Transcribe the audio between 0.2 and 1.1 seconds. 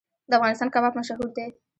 د افغانستان کباب